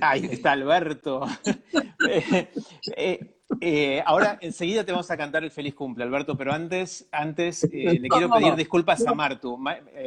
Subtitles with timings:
[0.00, 1.26] Ahí está Alberto.
[2.08, 2.48] Eh,
[2.96, 7.68] eh, eh, ahora enseguida te vamos a cantar el feliz cumple, Alberto, pero antes, antes
[7.72, 9.58] le quiero pedir disculpas a Martu.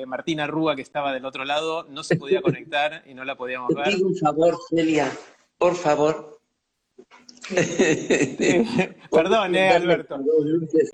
[0.08, 3.74] Martina Rúa, que estaba del otro lado, no se podía conectar y no la podíamos
[3.74, 3.96] ver.
[4.02, 5.12] Un favor, Celia,
[5.58, 6.40] por favor.
[9.12, 10.20] Perdón, Alberto.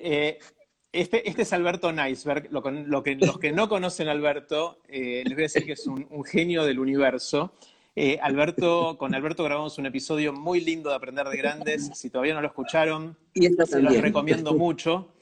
[0.00, 2.50] Este, este, es Alberto Neisberg.
[2.50, 2.62] Lo,
[3.02, 6.64] que, los que no conocen a Alberto, les voy a decir que es un genio
[6.64, 7.52] del universo.
[7.98, 11.90] Eh, Alberto, con Alberto grabamos un episodio muy lindo de Aprender de Grandes.
[11.94, 15.14] Si todavía no lo escucharon, se los recomiendo mucho.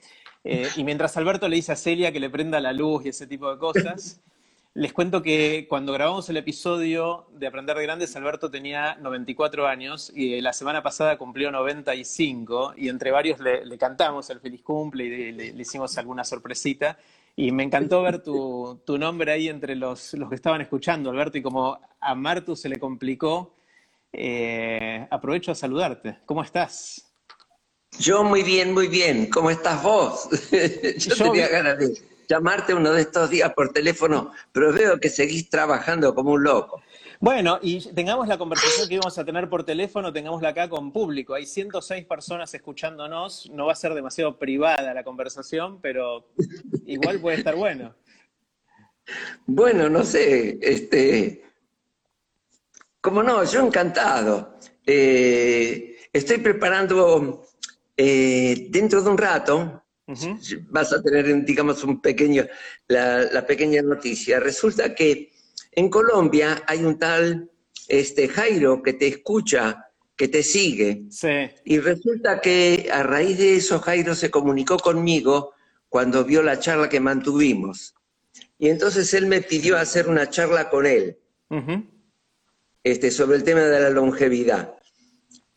[0.42, 3.28] Eh, y mientras Alberto le dice a Celia que le prenda la luz y ese
[3.28, 4.20] tipo de cosas,
[4.74, 10.10] les cuento que cuando grabamos el episodio de Aprender de Grandes, Alberto tenía 94 años
[10.12, 15.32] y la semana pasada cumplió 95 y entre varios le, cantamos el feliz cumple y
[15.32, 16.98] le hicimos alguna sorpresita.
[17.36, 21.42] Y me encantó ver tu, nombre ahí entre los, los, que estaban escuchando, Alberto, y
[21.42, 23.54] como a Martu se le complicó,
[24.12, 26.18] eh, aprovecho a saludarte.
[26.26, 27.10] ¿Cómo estás?
[27.98, 29.30] Yo muy bien, muy bien.
[29.30, 30.28] ¿Cómo estás vos?
[30.98, 31.94] Yo, tenía ganas de
[32.28, 36.82] llamarte uno de estos días por teléfono, pero veo que seguís trabajando como un loco.
[37.20, 41.34] Bueno, y tengamos la conversación que íbamos a tener por teléfono, tengámosla acá con público.
[41.34, 46.28] Hay 106 personas escuchándonos, no va a ser demasiado privada la conversación, pero
[46.86, 47.94] igual puede estar bueno.
[49.46, 51.44] Bueno, no sé, este,
[53.00, 54.58] como no, yo encantado.
[54.86, 57.46] Eh, estoy preparando
[57.96, 59.82] eh, dentro de un rato,
[60.68, 62.46] vas a tener, digamos, un pequeño,
[62.88, 64.40] la pequeña noticia.
[64.40, 65.33] Resulta que
[65.76, 67.50] en Colombia hay un tal
[67.88, 71.02] este, Jairo que te escucha, que te sigue.
[71.10, 71.50] Sí.
[71.64, 75.52] Y resulta que a raíz de eso Jairo se comunicó conmigo
[75.88, 77.94] cuando vio la charla que mantuvimos.
[78.58, 81.18] Y entonces él me pidió hacer una charla con él
[82.82, 84.74] este, sobre el tema de la longevidad.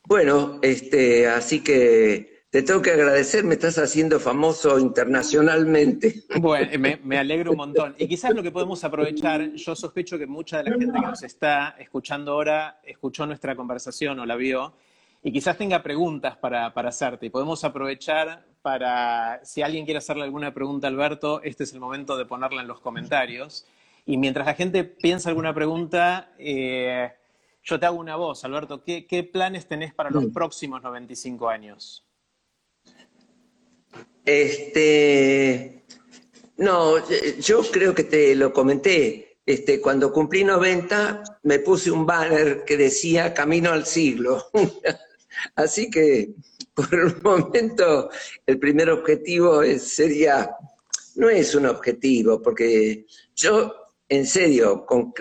[0.06, 6.23] Bueno, este, así que te tengo que agradecer, me estás haciendo famoso internacionalmente.
[6.41, 6.72] Bueno,
[7.03, 7.95] me, alegro un montón.
[8.00, 11.22] Y quizás lo que podemos aprovechar, yo sospecho que mucha de la gente que nos
[11.22, 14.73] está escuchando ahora escuchó nuestra conversación o la vio,
[15.22, 17.28] y quizás tenga preguntas para, para hacerte.
[17.28, 21.79] Y podemos aprovechar para, si alguien quiere hacerle alguna pregunta a Alberto, este es el
[21.79, 23.68] momento de ponerla en los comentarios.
[24.07, 27.12] Y mientras la gente piensa alguna pregunta, eh,
[27.63, 28.84] yo te hago una voz, Alberto.
[28.84, 32.03] ¿Qué, ¿Qué, planes tenés para los próximos 95 años?
[34.28, 35.86] Este,
[36.58, 36.96] no,
[37.40, 39.38] yo creo que te lo comenté.
[39.46, 44.50] Este, cuando cumplí 90 me puse un banner que decía Camino al siglo.
[45.56, 46.34] Así que
[46.74, 48.10] por el momento
[48.46, 50.52] el primer objetivo sería,
[51.16, 53.74] no es un objetivo, porque yo,
[54.10, 55.14] en serio, con,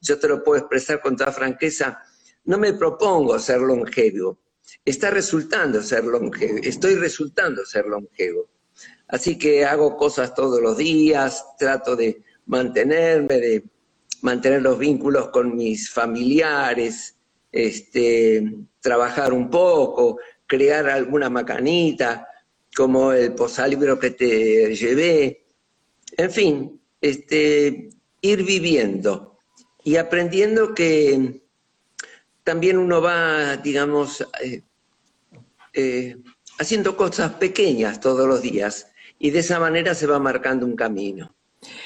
[0.00, 2.02] yo te lo puedo expresar con toda franqueza,
[2.46, 4.40] no me propongo ser longevo
[4.84, 8.48] está resultando ser longevo, estoy resultando ser longevo.
[9.08, 13.64] Así que hago cosas todos los días, trato de mantenerme, de
[14.22, 17.16] mantener los vínculos con mis familiares,
[17.52, 18.42] este,
[18.80, 22.26] trabajar un poco, crear alguna macanita,
[22.74, 25.46] como el posalibro que te llevé.
[26.16, 27.90] En fin, este,
[28.20, 29.38] ir viviendo
[29.84, 31.43] y aprendiendo que
[32.44, 34.62] también uno va, digamos, eh,
[35.72, 36.16] eh,
[36.58, 41.34] haciendo cosas pequeñas todos los días y de esa manera se va marcando un camino.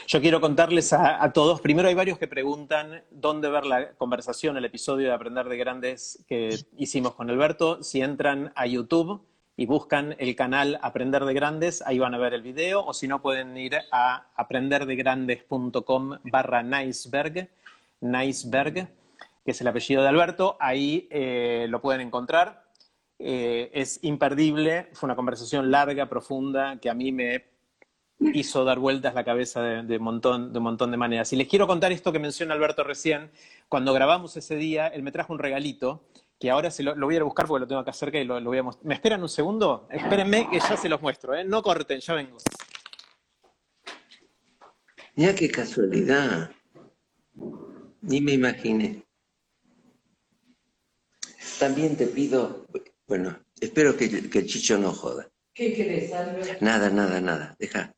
[0.09, 4.65] Yo quiero contarles a, todos, primero hay varios que preguntan dónde ver la conversación, el
[4.65, 7.81] episodio de Aprender de Grandes que hicimos con Alberto.
[7.85, 9.23] Si entran a YouTube
[9.57, 13.07] y buscan el canal Aprender de Grandes, ahí van a ver el video, o si
[13.07, 17.49] no pueden ir a aprenderdegrandes.com barra Niceberg,
[18.01, 18.89] Niceberg
[19.49, 21.09] que es el apellido de Alberto, ahí
[21.71, 22.65] lo pueden encontrar.
[23.19, 27.47] es imperdible, fue una conversación larga, profunda, que a mí me
[28.35, 31.33] hizo dar vueltas la cabeza de, montón, de un montón de maneras.
[31.33, 33.31] Y les quiero contar esto que menciona Alberto recién.
[33.71, 36.05] Cuando grabamos ese día, él me trajo un regalito
[36.39, 38.59] que ahora se lo, voy a buscar porque lo tengo acá cerca y lo, voy
[38.59, 38.87] a mostrar.
[38.87, 39.89] ¿Me esperan un segundo?
[39.91, 41.43] Espérenme que ya se los muestro, ¿eh?
[41.43, 42.37] No corten, ya vengo.
[45.15, 46.51] Mira qué casualidad.
[48.03, 49.08] Ni me imaginé.
[51.59, 52.67] También te pido,
[53.09, 55.29] bueno, espero que, el chicho no joda.
[55.53, 56.65] ¿Qué querés, Alberto?
[56.65, 57.57] Nada, nada, nada.
[57.59, 57.93] Deja.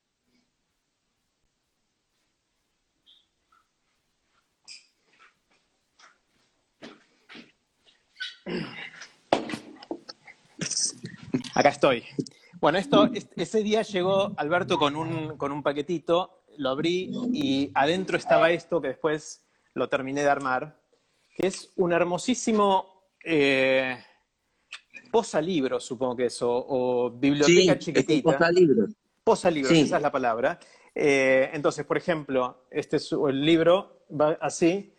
[11.55, 12.05] Acá estoy.
[12.61, 18.17] Bueno, esto, ese día llegó Alberto con un, con un paquetito, lo abrí y adentro
[18.17, 20.81] estaba esto que después lo terminé de armar,
[21.37, 23.99] que es un hermosísimo eh,
[25.11, 28.33] posalibro, supongo que es, o, biblioteca chiquitita.
[28.33, 28.91] Posalibros.
[29.25, 30.59] Posalibros, esa es la palabra.
[30.95, 34.93] Eh, entonces, por ejemplo, este es el libro, va así,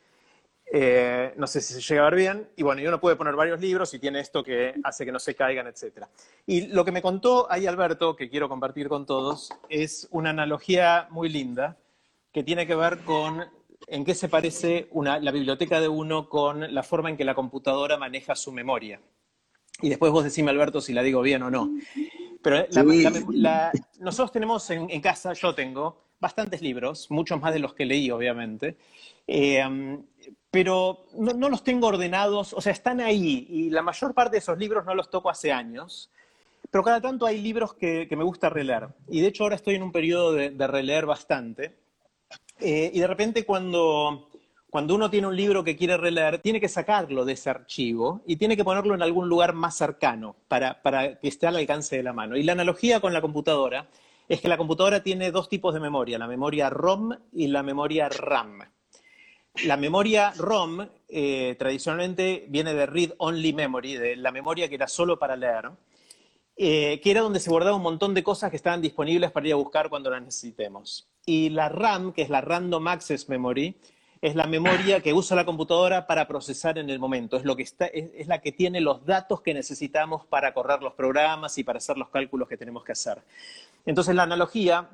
[0.73, 2.49] eh, no sé si se llega a ver bien.
[2.55, 5.19] Y bueno, yo no puede poner varios libros y tiene esto que hace que no
[5.19, 6.05] se caigan, etc.
[6.45, 11.07] Y lo que me contó ahí Alberto, que quiero compartir con todos, es una analogía
[11.11, 11.77] muy linda
[12.31, 13.43] que tiene que ver con
[13.91, 17.97] en qué se parece la biblioteca de uno con la forma en que la computadora
[17.97, 18.99] maneja su memoria.
[19.81, 21.69] Y después vos decime, Alberto, si la digo bien o no.
[22.41, 22.65] Pero
[23.99, 28.09] nosotros tenemos en, en, casa, yo tengo, bastantes libros, muchos más de los que leí,
[28.09, 28.77] obviamente.
[29.27, 29.63] Eh,
[30.51, 34.57] pero no, los tengo ordenados, o sea, están ahí y la mayor parte de esos
[34.57, 36.11] libros no los toco hace años,
[36.69, 39.83] pero cada tanto hay libros que, me gusta releer y de hecho ahora estoy en
[39.83, 41.79] un periodo de, releer bastante
[42.61, 44.29] eh, y de repente cuando,
[44.69, 48.35] cuando uno tiene un libro que quiere releer, tiene que sacarlo de ese archivo y
[48.37, 52.03] tiene que ponerlo en algún lugar más cercano para, para que esté al alcance de
[52.03, 52.37] la mano.
[52.37, 53.87] Y la analogía con la computadora
[54.27, 58.07] es que la computadora tiene dos tipos de memoria, la memoria ROM y la memoria
[58.07, 58.59] RAM.
[59.65, 64.87] La memoria ROM eh, tradicionalmente viene de Read Only Memory, de la memoria que era
[64.87, 65.71] solo para leer,
[66.55, 69.53] eh, que era donde se guardaba un montón de cosas que estaban disponibles para ir
[69.53, 71.10] a buscar cuando las necesitemos.
[71.25, 73.75] Y la RAM, que es la Random Access Memory,
[74.21, 77.37] es la memoria que usa la computadora para procesar en el momento.
[77.37, 80.93] Es, lo que está, es, la que tiene los datos que necesitamos para correr los
[80.93, 83.21] programas y para hacer los cálculos que tenemos que hacer.
[83.85, 84.89] Entonces, la analogía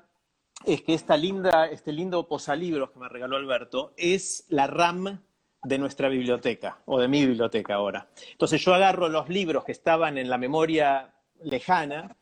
[0.66, 5.22] es que esta linda, este lindo posalibros que me regaló Alberto es la RAM
[5.64, 8.08] de nuestra biblioteca, o de mi biblioteca ahora.
[8.32, 12.16] Entonces yo agarro los libros que estaban en la memoria lejana,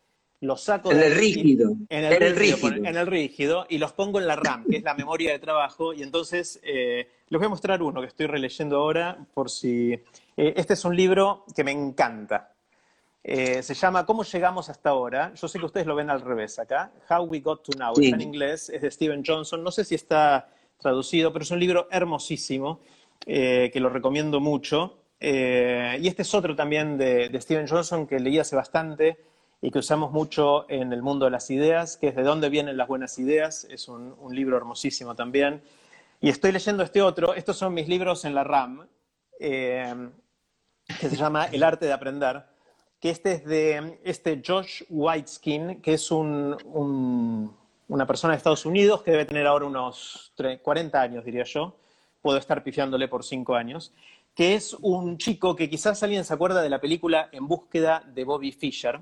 [0.46, 4.28] los saco en el rígido, en el, rígido, en el rígido y los pongo en
[4.28, 7.82] la RAM, que es la memoria de trabajo, y entonces eh, les voy a mostrar
[7.82, 9.94] uno que estoy releyendo ahora, por si...
[9.94, 12.56] Eh, este es un libro que me encanta.
[13.28, 15.34] Eh, se llama ¿Cómo llegamos hasta ahora?
[15.34, 16.92] Yo sé que ustedes lo ven al revés acá.
[17.10, 17.94] How We Got to Now.
[18.00, 19.64] Está en inglés, es de Steven Johnson.
[19.64, 20.48] No sé si está
[20.78, 22.82] traducido, pero es un libro hermosísimo
[23.26, 25.00] eh, que lo recomiendo mucho.
[25.20, 29.18] Eh, y este es otro también de, de, Steven Johnson que leí hace bastante
[29.62, 32.78] y que usamos mucho en el mundo de las ideas, que es De dónde vienen
[32.78, 33.66] las buenas ideas.
[33.70, 35.62] Es un, un libro hermosísimo también.
[36.22, 37.34] Y estoy leyendo este otro.
[37.34, 38.88] Estos son mis libros en la RAM,
[39.40, 42.46] que se llama El arte de aprender
[43.06, 49.12] que este es de este Josh Whiteskin, que es una persona de Estados Unidos que
[49.12, 51.76] debe tener ahora unos 40 años, diría yo.
[52.24, 53.94] Puedo estar pifiándole por 5 años.
[54.34, 58.24] Que es un chico que quizás alguien se acuerda de la película En búsqueda de
[58.24, 59.00] Bobby Fischer.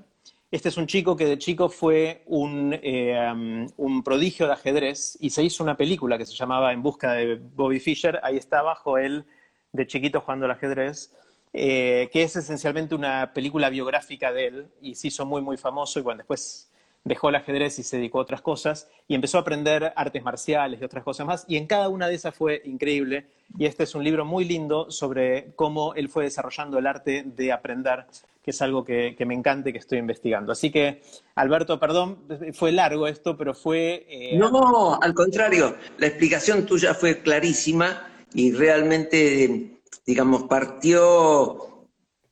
[0.54, 5.18] Este es un chico que de chico fue un, eh, um, un, prodigio de ajedrez
[5.20, 8.20] y se hizo una película que se llamaba En búsqueda de Bobby Fischer.
[8.22, 9.24] Ahí está abajo él
[9.72, 11.12] de chiquito jugando al ajedrez.
[11.52, 15.98] Eh, que es esencialmente una película biográfica de él y se hizo muy, muy famoso
[15.98, 16.70] y bueno, después
[17.04, 20.80] dejó el ajedrez y se dedicó a otras cosas y empezó a aprender artes marciales
[20.80, 21.44] y otras cosas más.
[21.46, 23.26] Y en cada una de esas fue increíble.
[23.58, 27.52] Y este es un libro muy lindo sobre cómo él fue desarrollando el arte de
[27.52, 28.06] aprender
[28.42, 30.52] que es algo que, me encanta y que estoy investigando.
[30.52, 31.00] Así que,
[31.34, 32.18] Alberto, perdón,
[32.52, 34.04] fue largo esto, pero fue...
[34.06, 39.74] Eh, no, al contrario, la explicación tuya fue clarísima y realmente
[40.06, 41.86] digamos, partió,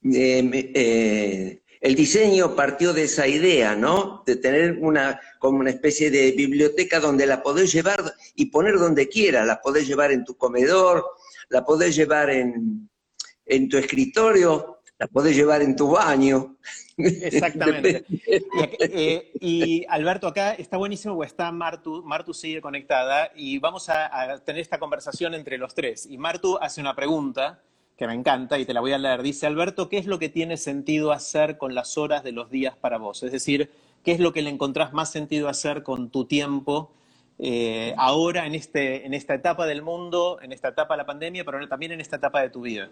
[0.05, 4.23] eh, eh, el diseño partió de esa idea, ¿no?
[4.25, 9.09] De tener una, como una especie de biblioteca donde la podés llevar y poner donde
[9.09, 11.05] quiera, la podés llevar en tu comedor,
[11.49, 12.89] la podés llevar en,
[13.47, 16.57] en tu escritorio, la podés llevar en tu baño.
[16.97, 18.05] Exactamente.
[18.95, 24.39] Eh, y, Alberto, acá está buenísimo porque está Martu, Martu sigue conectada y vamos a,
[24.45, 26.07] tener esta conversación entre los tres.
[26.07, 27.63] Y Martu hace una pregunta
[28.03, 29.23] que me encanta y te la voy a leer.
[29.23, 32.75] Dice Alberto, ¿qué es lo que tiene sentido hacer con las horas de los días
[32.75, 33.23] para vos?
[33.23, 33.71] Es decir,
[34.03, 36.91] ¿qué es lo que le encontrás más sentido hacer con tu tiempo
[37.39, 41.45] eh, ahora en, este, en esta etapa del mundo, en esta etapa de la pandemia,
[41.45, 42.91] pero también en esta etapa de tu vida?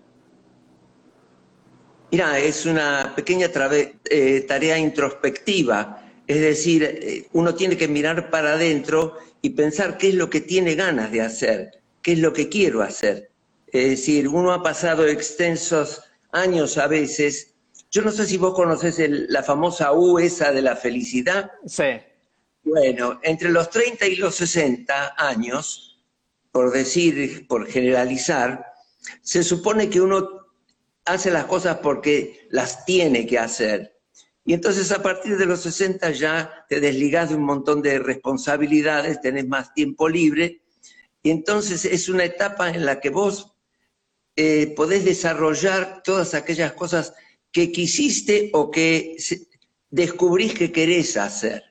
[2.13, 3.49] Mira, es una pequeña
[4.05, 10.11] eh, tarea introspectiva, es decir, eh, uno tiene que mirar para adentro y pensar qué
[10.11, 13.30] es lo que tiene ganas de hacer, qué es lo que quiero hacer.
[13.73, 17.55] Es decir, uno ha pasado extensos años a veces.
[17.91, 18.99] Yo no sé si vos conoces
[19.29, 21.51] la famosa U esa de la felicidad.
[21.67, 21.85] Sí.
[22.63, 26.03] Bueno, entre los 30 y los 60 años,
[26.53, 28.67] por decir, por generalizar,
[29.23, 30.29] se supone que uno
[31.05, 33.97] hace las cosas porque las tiene que hacer.
[34.45, 39.21] Y entonces a partir de los 60 ya te desligas de un montón de responsabilidades,
[39.21, 40.63] tenés más tiempo libre,
[41.23, 43.50] y entonces es una etapa en la que vos
[44.37, 47.15] eh, podés desarrollar todas aquellas cosas
[47.53, 49.17] que quisiste o que
[49.91, 51.65] descubrís que querés hacer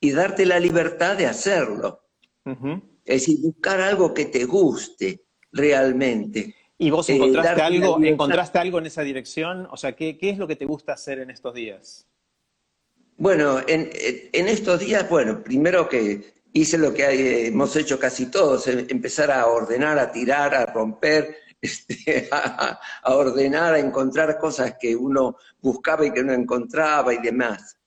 [0.00, 2.02] y darte la libertad de hacerlo.
[3.04, 6.54] Es decir, buscar algo que te guste realmente.
[6.76, 9.66] ¿Y vos eh, encontraste, algo, encontraste algo en esa dirección?
[9.70, 12.06] O sea, ¿qué, es lo que te gusta hacer en estos días?
[13.16, 13.88] Bueno, en,
[14.32, 19.46] estos días, bueno, primero que hice lo que hemos hecho casi todos, em, empezar a
[19.46, 26.12] ordenar, a tirar, a romper, este, a, ordenar, a encontrar cosas que uno buscaba y
[26.12, 27.78] que no encontraba y demás.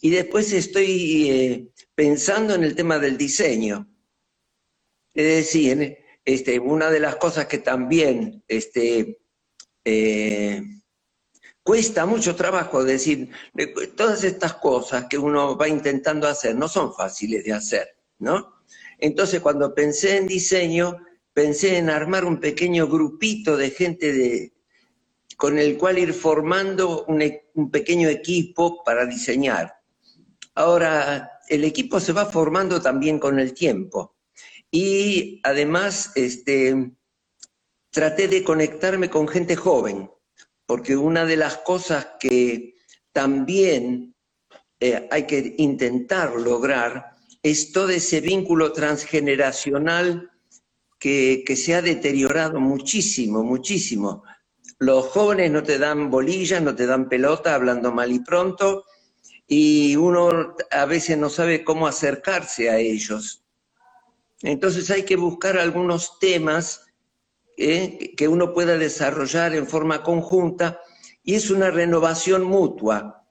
[0.00, 3.88] Y después estoy eh, pensando en el tema del diseño.
[5.12, 9.18] Es decir, este, una de las cosas que también este,
[9.84, 10.62] eh,
[11.62, 13.30] cuesta mucho trabajo decir,
[13.96, 18.54] todas estas cosas que uno va intentando hacer no son fáciles de hacer, ¿no?
[18.98, 21.05] Entonces cuando pensé en diseño,
[21.36, 24.54] pensé en armar un pequeño grupito de gente
[25.36, 29.74] con el cual ir formando un, e, un pequeño equipo para diseñar.
[30.54, 34.16] Ahora, el equipo se va formando también con el tiempo.
[34.70, 36.92] Y además, este,
[37.90, 40.10] traté de conectarme con gente joven,
[40.64, 42.76] porque una de las cosas que
[43.12, 44.16] también
[44.80, 47.10] eh, hay que intentar lograr
[47.42, 50.30] es todo ese vínculo transgeneracional
[50.98, 54.24] que, se ha deteriorado muchísimo, muchísimo.
[54.78, 58.84] Los jóvenes no te dan bolillas, no te dan pelota, hablando mal y pronto,
[59.46, 63.44] y uno a veces no sabe cómo acercarse a ellos.
[64.42, 66.84] Entonces hay que buscar algunos temas
[67.56, 70.80] eh, que uno pueda desarrollar en forma conjunta
[71.22, 73.24] y es una renovación mutua,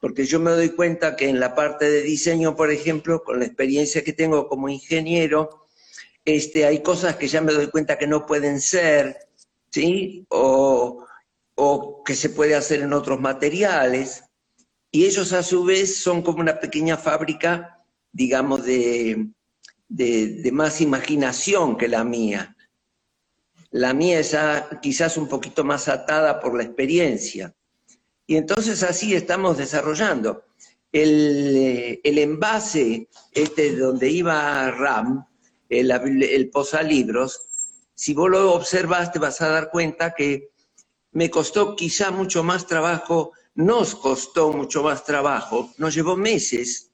[0.00, 3.44] porque yo me doy cuenta que en la parte de diseño, por ejemplo, con la
[3.44, 5.61] experiencia que tengo como ingeniero,
[6.24, 9.28] este, hay cosas que ya me doy cuenta que no pueden ser,
[9.70, 10.26] ¿sí?
[10.28, 11.04] O,
[11.54, 14.24] o que se puede hacer en otros materiales.
[14.90, 19.28] Y ellos a su vez son como una pequeña fábrica, digamos, de,
[19.88, 22.56] de, más imaginación que la mía.
[23.70, 24.36] La mía es
[24.82, 27.54] quizás un poquito más atada por la experiencia.
[28.26, 30.44] Y entonces así estamos desarrollando.
[30.92, 35.26] El, el envase este donde iba RAM,
[35.80, 37.42] el, el posalibros,
[37.94, 40.50] si vos lo observas te vas a dar cuenta que
[41.12, 46.90] me costó quizá mucho más trabajo, nos costó mucho más trabajo, nos llevó meses,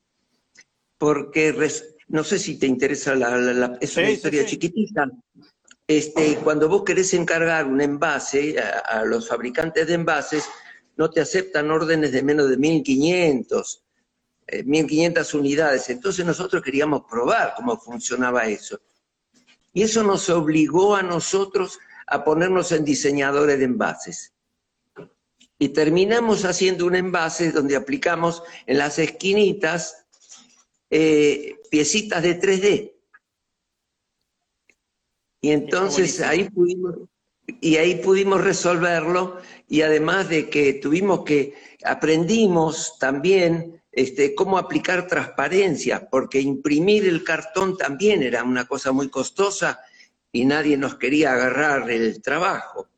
[0.99, 1.55] porque
[2.09, 5.07] no sé si te interesa, la, es una historia chiquitita.
[5.87, 10.45] Este, cuando vos querés encargar un envase a, los fabricantes de envases,
[10.97, 13.85] no te aceptan órdenes de menos de 1500,
[14.65, 15.91] 1500 eh, unidades.
[15.91, 18.81] Entonces nosotros queríamos probar cómo funcionaba eso.
[19.73, 24.33] Y eso nos obligó a nosotros a ponernos en diseñadores de envases.
[25.59, 30.07] Y terminamos haciendo un envase donde aplicamos en las esquinitas
[30.89, 32.93] eh, piecitas de 3D.
[35.41, 36.95] Y entonces ahí pudimos,
[37.61, 45.09] y ahí pudimos resolverlo, y además de que tuvimos que, aprendimos también este, cómo aplicar
[45.09, 49.81] transparencia, porque imprimir el cartón también era una cosa muy costosa
[50.31, 52.89] y nadie nos quería agarrar el trabajo.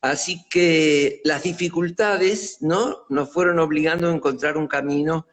[0.00, 3.04] Así que las dificultades ¿no?
[3.08, 5.26] nos fueron obligando a encontrar un camino,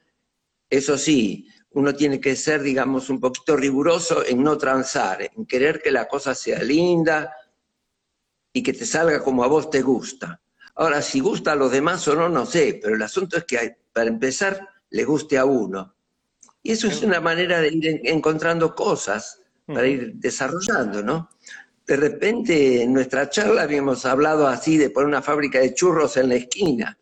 [0.71, 5.83] eso sí, uno tiene que ser, digamos, un poquito riguroso en no transar, en querer
[5.83, 7.31] que la cosa sea linda
[8.51, 10.41] y que te salga como a vos te gusta.
[10.73, 13.77] Ahora, si gusta a los demás o no, no sé, pero el asunto es que
[13.93, 15.95] para empezar le guste a uno.
[16.63, 21.29] Y eso es una manera de ir encontrando cosas para ir desarrollando, ¿no?
[21.85, 26.29] de repente en nuestra charla habíamos hablado así de poner una fábrica de churros en
[26.29, 26.97] la esquina.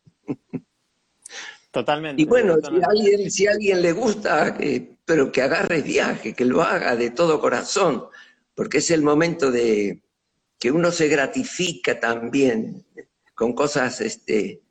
[1.71, 2.21] Totalmente.
[2.21, 4.57] Y bueno, Si, a alguien, si alguien le gusta,
[5.05, 8.05] pero que agarre viaje, que lo haga de todo corazón,
[8.53, 10.03] porque es el momento de
[10.59, 12.85] que uno se gratifica también
[13.33, 14.61] con cosas este,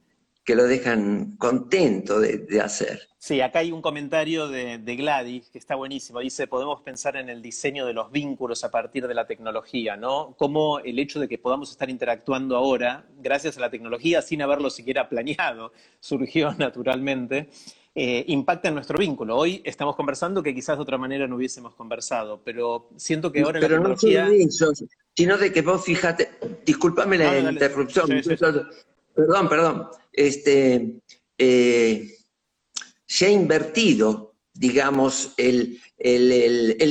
[0.45, 3.09] que lo dejan contento de, hacer.
[3.25, 6.19] Sí, acá hay un comentario de, Gladys que está buenísimo.
[6.19, 10.35] Dice, podemos pensar en el diseño de los vínculos a partir de la tecnología, ¿no?
[10.37, 14.71] Como el hecho de que podamos estar interactuando ahora, gracias a la tecnología, sin haberlo
[14.71, 17.49] siquiera planeado, surgió naturalmente,
[17.95, 19.37] eh, impacta en nuestro vínculo.
[19.37, 23.61] Hoy estamos conversando que quizás de otra manera no hubiésemos conversado, pero siento que ahora
[23.61, 24.25] pero la tecnología...
[24.27, 24.73] No eso,
[25.15, 26.29] sino de que vos fíjate,
[26.67, 28.09] discúlpame la interrupción,
[29.15, 30.97] perdón, perdón, este,
[31.39, 32.19] eh,
[33.13, 35.79] se ha invertido, digamos, el,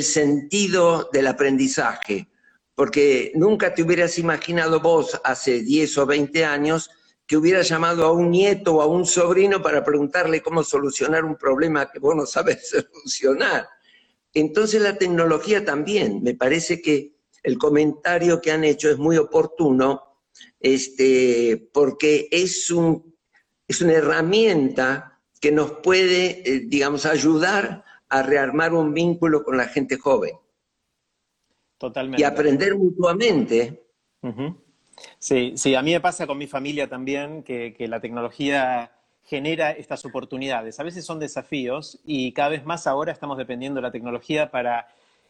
[0.04, 2.30] sentido del aprendizaje,
[2.75, 6.92] porque nunca te hubieras imaginado vos hace 10 o 20 años
[7.25, 11.38] que hubieras llamado a un nieto o a un sobrino para preguntarle cómo solucionar un
[11.38, 13.68] problema que vos no sabes solucionar.
[14.32, 20.20] Entonces la tecnología también, me parece que el comentario que han hecho es muy oportuno
[20.60, 23.16] este, porque es, un,
[23.68, 25.11] es una herramienta
[25.42, 30.36] que nos puede, eh, digamos, ayudar a rearmar un vínculo con la gente joven.
[31.80, 32.22] Totalmente.
[32.22, 33.84] Y aprender mutuamente.
[35.18, 38.92] Sí, sí, a mí me pasa con mi familia también que, que, la tecnología
[39.24, 40.80] genera estas oportunidades.
[40.80, 44.88] A veces son desafíos y cada vez más ahora estamos dependiendo de la tecnología para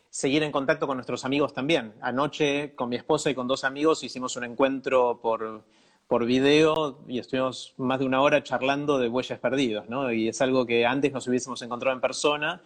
[0.10, 1.94] seguir en contacto con nuestros amigos también.
[2.02, 5.64] Anoche con mi esposa y con dos amigos hicimos un encuentro por,
[6.12, 10.12] por video y estuvimos más de una hora charlando de huellas perdidos, ¿no?
[10.12, 12.62] Y es algo que antes nos hubiésemos encontrado en persona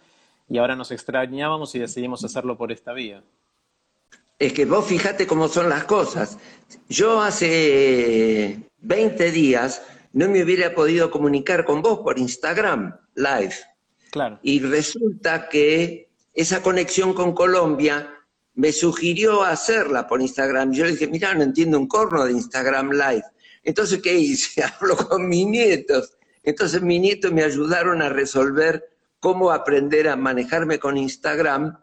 [0.48, 3.22] y ahora nos extrañábamos y decidimos hacerlo por esta vía.
[4.36, 6.38] Es que vos fíjate cómo son las cosas.
[6.88, 9.80] Yo hace 20 días
[10.12, 13.54] no me hubiera podido comunicar con vos por Instagram Live.
[14.10, 14.40] Claro.
[14.42, 18.12] Y resulta que esa conexión con Colombia
[18.56, 20.72] me sugirió hacerla por Instagram.
[20.72, 23.22] Yo le dije, mira, no entiendo un corno de Instagram Live.
[23.66, 24.62] Entonces, ¿qué hice?
[24.80, 26.16] Hablo con mis nietos.
[26.42, 28.82] Entonces, mis nietos me ayudaron a resolver
[29.20, 31.78] cómo aprender a manejarme con Instagram.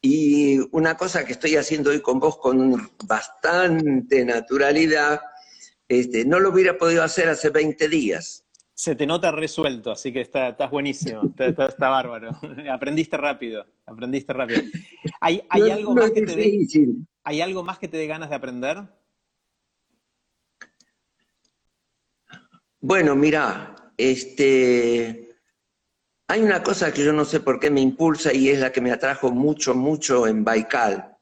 [0.00, 5.20] Y una cosa que estoy haciendo hoy con vos con bastante naturalidad,
[5.88, 10.20] este, no lo hubiera podido hacer hace 20 días se te nota resuelto, así que
[10.22, 12.30] está, estás buenísimo, está, bárbaro.
[12.72, 14.62] aprendiste rápido, aprendiste rápido.
[15.20, 16.66] ¿Hay, algo más que te dé,
[17.22, 18.82] ¿Hay algo más que te dé ganas de aprender?
[22.84, 25.28] Bueno, mira, este,
[26.26, 28.80] hay una cosa que yo no sé por qué me impulsa y es la que
[28.80, 31.16] me atrajo mucho, mucho en Baikal,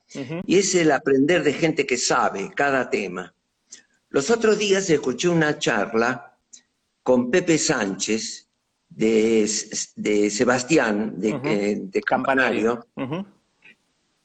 [0.46, 3.34] y es el aprender de gente que sabe cada tema.
[4.08, 6.34] Los otros días escuché una charla
[7.02, 8.48] con Pepe Sánchez
[8.88, 9.46] de,
[10.30, 12.86] Sebastián, de, eh, Campanario,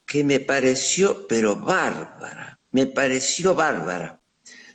[0.06, 4.22] que me pareció, pero bárbara, me pareció bárbara.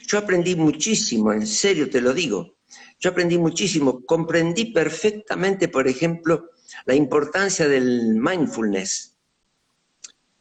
[0.07, 2.57] Yo aprendí muchísimo, en serio te lo digo.
[2.99, 6.51] Yo aprendí muchísimo, comprendí perfectamente, por ejemplo,
[6.85, 9.17] la importancia del mindfulness,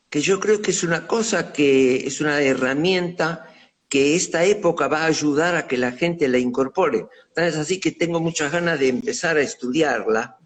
[0.08, 3.46] que yo creo que es una cosa que es una herramienta
[3.88, 7.08] que esta época va a ayudar a que la gente la incorpore.
[7.34, 10.38] Es así que tengo muchas ganas de empezar a estudiarla,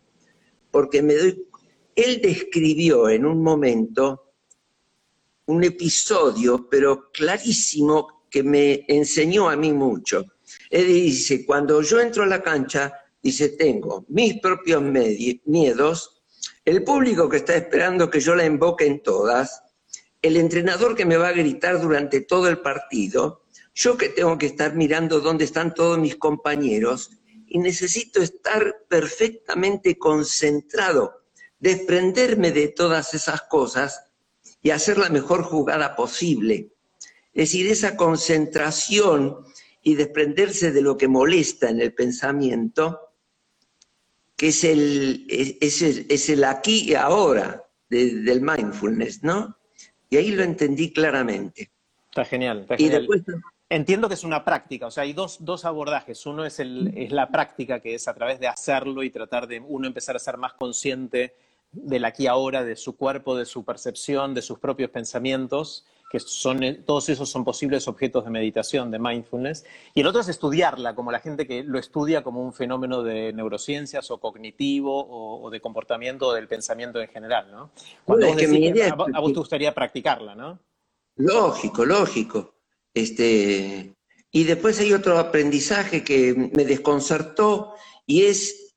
[0.70, 1.46] porque me doy...
[1.94, 4.32] Él describió en un momento
[5.46, 10.24] un episodio, pero clarísimo, que me enseñó a mí mucho.
[10.68, 12.92] Él dice, cuando yo entro a la cancha,
[13.22, 14.82] dice, tengo mis propios
[15.44, 16.20] miedos,
[16.64, 19.62] el público que está esperando que yo la invoque en todas,
[20.20, 24.46] el entrenador que me va a gritar durante todo el partido, yo que tengo que
[24.46, 27.12] estar mirando dónde están todos mis compañeros
[27.46, 31.22] y necesito estar perfectamente concentrado,
[31.60, 34.06] desprenderme de todas esas cosas
[34.60, 36.73] y hacer la mejor jugada posible.
[37.34, 39.44] Es decir, esa concentración
[39.82, 43.00] y desprenderse de lo que molesta en el pensamiento,
[44.36, 49.56] que es el, es, el, aquí y ahora del mindfulness, ¿no?
[50.08, 51.70] Y ahí lo entendí claramente.
[52.08, 53.08] Está genial, está genial.
[53.68, 56.26] Entiendo que es una práctica, o sea, hay dos, abordajes.
[56.26, 59.58] Uno es, el, es la práctica, que es a través de hacerlo y tratar de
[59.58, 61.34] uno empezar a ser más consciente
[61.72, 65.84] del aquí ahora, de su cuerpo, de su percepción, de sus propios pensamientos,
[66.14, 69.64] que son, todos esos son posibles objetos de meditación, de mindfulness.
[69.94, 73.32] Y el otro es estudiarla, como la gente que lo estudia como un fenómeno de
[73.32, 77.72] neurociencias o cognitivo o, de comportamiento o del pensamiento en general, ¿no?
[78.04, 78.36] Cuando vos
[79.12, 80.60] a, vos te gustaría practicarla, ¿no?
[81.16, 82.54] Lógico, lógico.
[82.94, 83.92] Este,
[84.30, 87.74] y después hay otro aprendizaje que me desconcertó
[88.06, 88.76] y es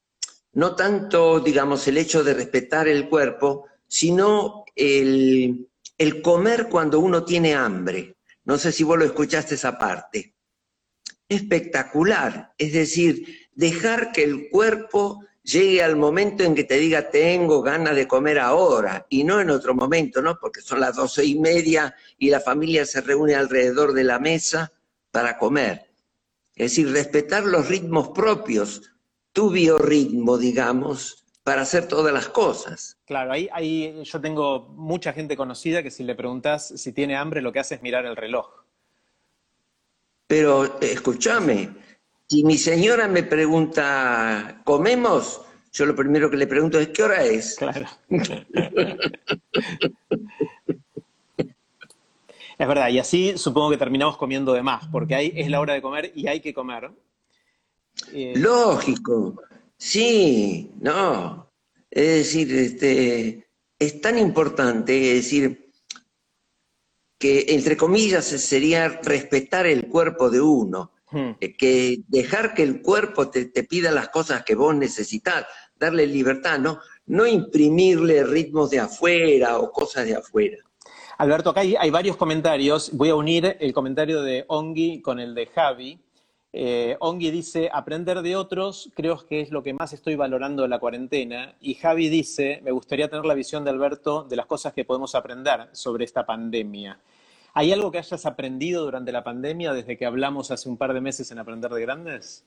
[0.53, 7.23] no tanto, digamos, el hecho de respetar el cuerpo, sino el, el comer cuando uno
[7.23, 8.17] tiene hambre.
[8.45, 10.35] No sé si vos lo escuchaste esa parte.
[11.27, 12.53] Espectacular.
[12.57, 17.95] Es decir, dejar que el cuerpo llegue al momento en que te diga tengo ganas
[17.95, 20.37] de comer ahora y no en otro momento, ¿no?
[20.39, 24.73] Porque son las doce y media y la familia se reúne alrededor de la mesa
[25.11, 25.89] para comer.
[26.55, 28.91] Es decir, respetar los ritmos propios,
[29.31, 32.97] tu biorritmo, digamos, para hacer todas las cosas.
[33.05, 37.41] Claro, ahí, ahí yo tengo mucha gente conocida que si le preguntas si tiene hambre,
[37.41, 38.49] lo que hace es mirar el reloj.
[40.27, 41.69] Pero escúchame,
[42.27, 45.39] si mi señora me pregunta, ¿comemos?
[45.71, 47.55] Yo lo primero que le pregunto es, ¿qué hora es?
[47.55, 47.85] Claro.
[52.57, 55.75] es verdad, y así supongo que terminamos comiendo de más, porque ahí es la hora
[55.75, 56.91] de comer y hay que comer.
[58.11, 59.41] Eh, Lógico,
[59.77, 61.51] sí, no.
[61.89, 65.71] Es decir, este, es tan importante, es decir,
[67.17, 71.31] que entre comillas sería respetar el cuerpo de uno Hmm.
[71.39, 76.59] Eh, que dejar que el cuerpo te, pida las cosas que vos necesitas, darle libertad,
[76.59, 76.79] ¿no?
[77.05, 80.57] No imprimirle ritmos de afuera o cosas de afuera.
[81.17, 82.91] Alberto, acá hay, varios comentarios.
[82.93, 85.99] Voy a unir el comentario de Ongi con el de Javi.
[86.53, 90.69] Eh, Ongi dice, aprender de otros creo que es lo que más estoy valorando de
[90.69, 91.55] la cuarentena.
[91.59, 95.13] Y Javi dice, me gustaría tener la visión de Alberto de las cosas que podemos
[95.15, 96.99] aprender sobre esta pandemia.
[97.53, 101.01] ¿Hay algo que hayas aprendido durante la pandemia desde que hablamos hace un par de
[101.01, 102.45] meses en Aprender de Grandes?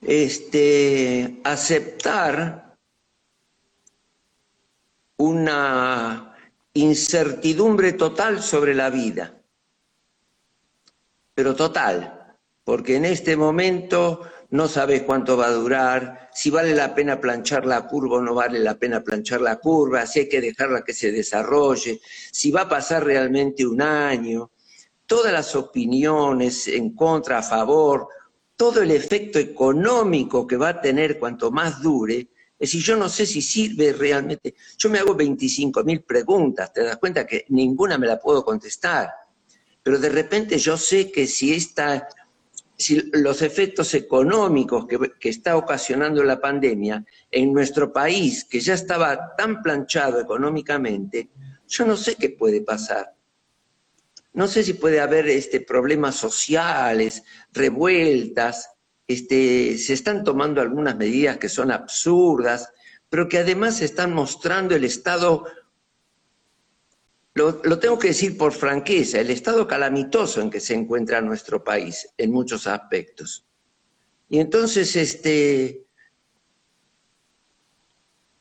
[0.00, 2.65] Este, aceptar
[5.18, 6.34] una
[6.74, 9.34] incertidumbre total sobre la vida,
[11.34, 16.94] pero total, porque en este momento no sabes cuánto va a durar, si vale la
[16.94, 20.40] pena planchar la curva o no vale la pena planchar la curva, si hay que
[20.40, 22.00] dejarla que se desarrolle,
[22.30, 24.50] si va a pasar realmente un año,
[25.06, 28.08] todas las opiniones en contra, a favor,
[28.56, 33.08] todo el efecto económico que va a tener cuanto más dure, es decir, yo no
[33.08, 34.54] sé si sirve realmente.
[34.78, 39.10] Yo me hago 25 mil preguntas, te das cuenta que ninguna me la puedo contestar,
[39.82, 42.08] pero de repente yo sé que si esta
[42.78, 49.34] si los efectos económicos que, está ocasionando la pandemia en nuestro país, que ya estaba
[49.36, 51.30] tan planchado económicamente,
[51.68, 53.14] yo no sé qué puede pasar.
[54.34, 58.68] No sé si puede haber este, problemas sociales, revueltas,
[59.06, 62.72] este, se están tomando algunas medidas que son absurdas,
[63.08, 65.46] pero que además están mostrando el estado
[67.36, 72.08] lo, tengo que decir por franqueza, el estado calamitoso en que se encuentra nuestro país
[72.16, 73.44] en muchos aspectos.
[74.30, 75.84] Y entonces, este,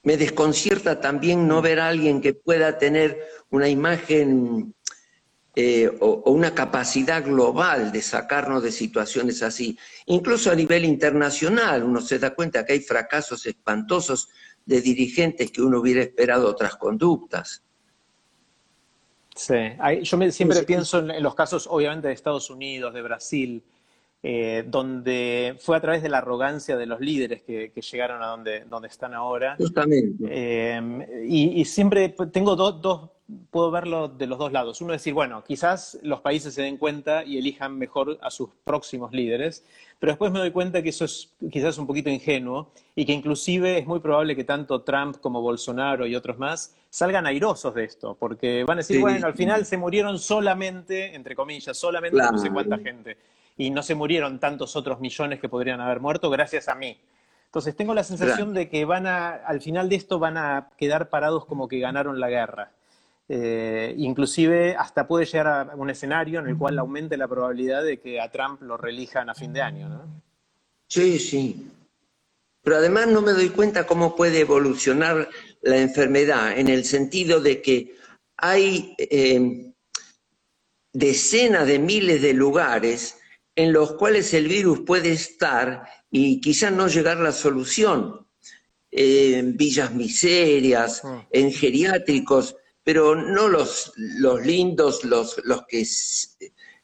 [0.02, 4.74] me desconcierta también no ver a alguien que pueda tener una imagen
[5.56, 9.78] eh, o, una capacidad global de sacarnos de situaciones así.
[10.06, 14.30] Incluso a nivel internacional uno se da cuenta que hay fracasos espantosos
[14.66, 17.64] de dirigentes que uno hubiera esperado otras conductas.
[19.36, 19.56] Sí,
[20.04, 23.64] yo siempre pienso en, los casos, obviamente, de Estados Unidos, de Brasil,
[24.24, 28.66] eh, donde fue a través de la arrogancia de los líderes que, llegaron a donde,
[28.66, 29.56] donde están ahora.
[29.58, 30.26] Justamente.
[30.30, 33.10] Eh, y, siempre tengo dos,
[33.50, 34.82] puedo verlo de los dos lados.
[34.82, 39.12] Uno decir, bueno, quizás los países se den cuenta y elijan mejor a sus próximos
[39.14, 39.66] líderes,
[40.00, 43.80] pero después me doy cuenta que eso es quizás un poquito ingenuo y que inclusive
[43.80, 48.16] es muy probable que tanto Trump como Bolsonaro y otros más salgan airosos de esto,
[48.20, 52.52] porque van a decir, bueno, al final se murieron solamente, entre comillas, solamente no sé
[52.52, 53.18] cuánta gente,
[53.58, 56.98] y no se murieron tantos otros millones que podrían haber muerto gracias a mí.
[57.48, 61.10] Entonces tengo la sensación de que van a, al final de esto van a quedar
[61.10, 62.72] parados como que ganaron la guerra.
[63.28, 68.00] Eh, inclusive hasta puede llegar a un escenario en el cual aumente la probabilidad de
[68.00, 70.22] que a Trump lo relijan a fin de año, ¿no?
[70.88, 71.72] Sí, sí.
[72.62, 75.28] Pero además no me doy cuenta cómo puede evolucionar
[75.62, 77.96] la enfermedad, en el sentido de que
[78.38, 79.74] hay eh,
[80.94, 83.18] decenas de miles de lugares
[83.56, 88.22] en los cuales el virus puede estar y quizás no llegar a la solución.
[88.98, 91.28] en villas miserias, ah.
[91.32, 95.84] en geriátricos, pero no los, los lindos, los, los que,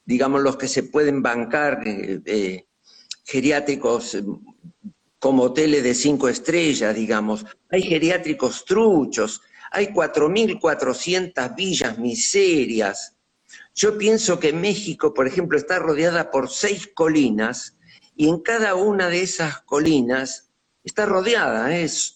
[0.03, 2.65] digamos, los que se pueden bancar, eh, eh,
[3.23, 4.17] geriátricos
[5.19, 7.45] como hoteles de cinco estrellas, digamos.
[7.69, 13.15] Hay geriátricos truchos, hay 4.400 villas miserias.
[13.75, 17.77] Yo pienso que México, por ejemplo, está rodeada por seis colinas
[18.15, 20.50] y en cada una de esas colinas
[20.83, 21.69] está rodeada,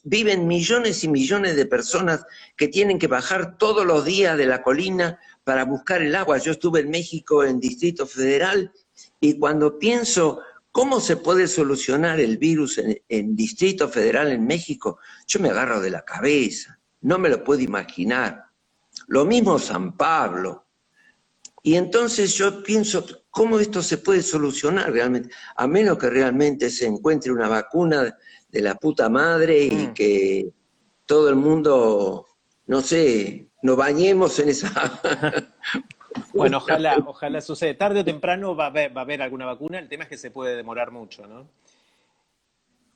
[0.03, 2.25] viven millones y millones de personas
[2.57, 6.39] que tienen que bajar todos los días de la colina para buscar el agua.
[6.39, 8.71] Yo estuve en México, en Distrito Federal,
[9.19, 15.39] y cuando pienso cómo se puede solucionar el virus en, Distrito Federal en México, yo
[15.39, 18.45] me agarro de la cabeza, no me lo puedo imaginar.
[19.07, 20.65] Lo mismo San Pablo.
[21.61, 25.33] Y entonces yo pienso, ¿cómo esto se puede solucionar realmente?
[25.55, 28.15] A menos que realmente se encuentre una vacuna
[28.55, 29.93] de la puta madre y mm.
[29.93, 30.49] que
[31.05, 32.25] todo el mundo,
[32.67, 34.71] no sé, nos bañemos en esa...
[36.33, 37.77] bueno, ojalá, ojalá suceda.
[37.77, 40.17] Tarde o temprano va a, haber, va a haber alguna vacuna, el tema es que
[40.17, 41.49] se puede demorar mucho, ¿no?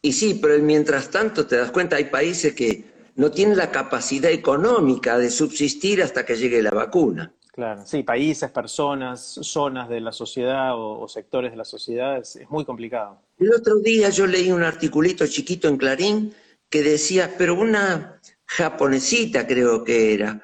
[0.01, 2.85] Y sí, pero mientras tanto te das cuenta, hay países que
[3.17, 7.33] no tienen la capacidad económica de subsistir hasta que llegue la vacuna.
[7.59, 12.63] Claro, sí, países, personas, zonas de la sociedad o, sectores de la sociedad, es, muy
[12.63, 13.21] complicado.
[13.37, 16.33] El otro día yo leí un articulito chiquito en Clarín
[16.69, 20.41] que decía, pero una japonesita creo que era,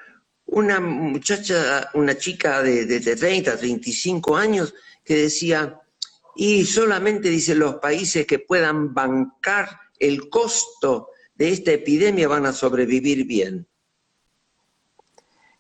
[0.47, 5.79] una muchacha, una chica de, de 30, 35 años, que decía,
[6.35, 12.51] y solamente dice los países que puedan bancar el costo de esta epidemia van a
[12.51, 13.65] sobrevivir bien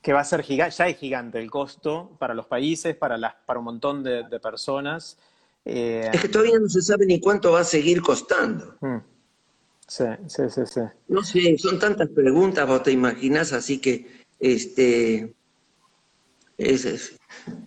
[0.05, 3.33] que va a ser gigante, ya es gigante el costo para los países, para, las,
[3.43, 5.17] para un montón de, personas.
[5.65, 8.75] Eh, es que todavía no se sabe ni cuánto va a seguir costando.
[8.81, 8.97] Hmm.
[9.87, 10.81] Sí, sí, sí, sí.
[11.07, 15.33] No sé, son tantas preguntas, vos te imaginas, así que este
[16.59, 17.17] es,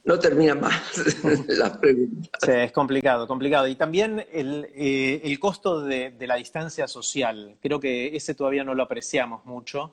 [0.05, 0.81] no termina más
[1.49, 2.31] las preguntas.
[2.41, 3.67] Sí, es complicado, complicado.
[3.67, 8.63] Y también el, eh, el costo de, de, la distancia social, creo que ese todavía
[8.63, 9.93] no lo apreciamos mucho.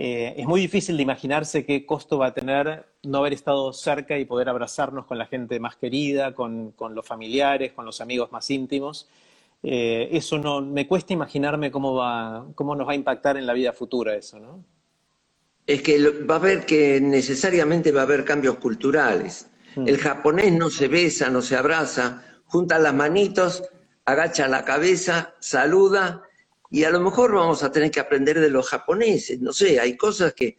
[0.00, 4.16] Eh, es muy difícil de imaginarse qué costo va a tener no haber estado cerca
[4.16, 8.48] y poder abrazarnos con la gente más querida, con, los familiares, con los amigos más
[8.48, 9.08] íntimos.
[9.60, 13.54] Eh, eso no, me cuesta imaginarme cómo, va, cómo nos va a impactar en la
[13.54, 14.64] vida futura eso, ¿no?
[15.66, 19.50] Es que va a haber que necesariamente va a haber cambios culturales.
[19.74, 19.88] Mm.
[19.88, 23.64] El japonés no se besa, no se abraza, junta las manitos,
[24.04, 26.22] agacha la cabeza, saluda
[26.70, 29.96] y a lo mejor vamos a tener que aprender de los japoneses, no sé, hay
[29.96, 30.58] cosas que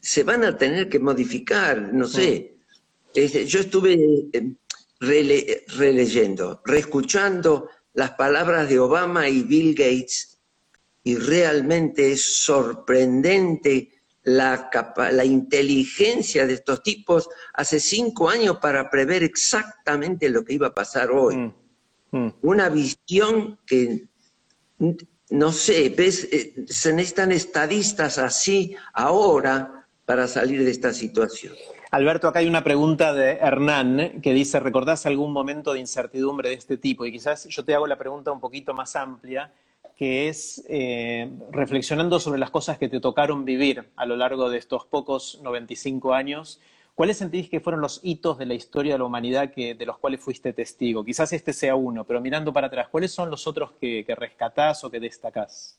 [0.00, 2.56] se van a tener que modificar, no sé.
[3.14, 10.38] yo estuve eh, releyendo, reescuchando las palabras de Obama y Bill Gates
[11.04, 13.90] y realmente es sorprendente
[14.24, 14.70] la,
[15.12, 20.74] la inteligencia de estos tipos hace cinco años para prever exactamente lo que iba a
[20.74, 21.36] pasar hoy.
[21.36, 21.54] Mm,
[22.12, 22.34] mm.
[22.42, 24.06] Una visión que
[25.30, 26.28] no sé, ¿ves?
[26.32, 31.54] Eh, se necesitan estadistas así ahora para salir de esta situación.
[31.90, 36.54] Alberto, acá hay una pregunta de Hernán que dice, ¿recordás algún momento de incertidumbre de
[36.54, 37.04] este tipo?
[37.04, 39.52] Y quizás yo te hago la pregunta un poquito más amplia,
[39.96, 44.58] que es eh, reflexionando sobre las cosas que te tocaron vivir a lo largo de
[44.58, 46.60] estos pocos 95 años
[46.94, 49.98] ¿Cuáles sentís que fueron los hitos de la historia de la humanidad que, de los
[49.98, 51.04] cuales fuiste testigo?
[51.04, 54.84] Quizás este sea uno, pero mirando para atrás, ¿cuáles son los otros que, que rescatás
[54.84, 55.78] o que destacás?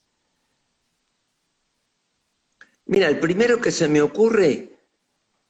[2.86, 4.80] Mira, el primero que se me ocurre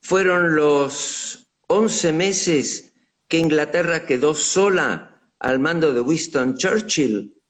[0.01, 2.93] fueron los 11 meses
[3.27, 7.41] que Inglaterra quedó sola al mando de Winston Churchill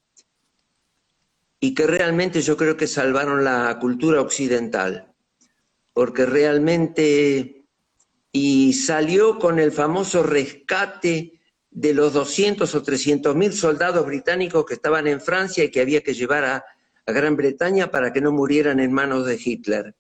[1.59, 5.13] y que realmente yo creo que salvaron la cultura occidental,
[5.93, 7.62] porque realmente
[8.35, 14.73] y salió con el famoso rescate de los 200 o 300 mil soldados británicos que
[14.73, 16.65] estaban en Francia y que había que llevar a,
[17.05, 19.93] Gran Bretaña para que no murieran en manos de Hitler.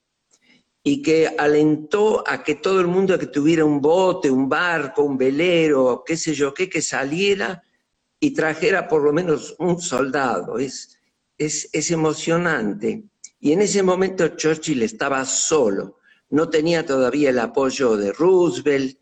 [0.83, 5.17] Y que alentó a que todo el mundo que tuviera un bote, un barco, un
[5.17, 7.61] velero, qué sé yo qué, que saliera
[8.21, 10.57] y trajera por lo menos un soldado.
[10.57, 10.97] Es,
[11.37, 13.03] es, es emocionante.
[13.41, 15.97] Y en ese momento Churchill estaba solo
[16.33, 18.97] no tenía todavía el apoyo de Roosevelt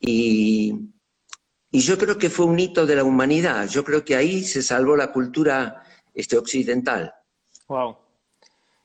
[0.00, 0.88] y,
[1.70, 3.68] yo creo que fue un hito de la humanidad.
[3.68, 7.14] Yo creo que ahí se salvó la cultura este, occidental.
[7.68, 7.96] Wow.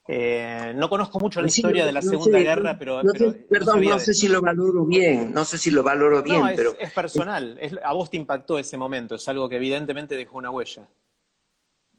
[0.07, 3.01] Eh, no conozco mucho la historia de la Segunda Guerra, pero,
[3.49, 6.75] perdón, no, sé si lo valoro bien, no sé si lo valoro bien, es, pero
[6.79, 7.59] es personal.
[7.83, 10.87] a vos te impactó ese momento, es algo que evidentemente dejó una huella.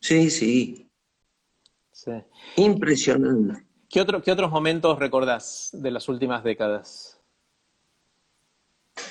[0.00, 0.88] Sí, sí.
[1.92, 2.12] sí.
[2.56, 3.67] Impresionante.
[3.88, 7.18] ¿Qué, otros momentos recordás de las últimas décadas?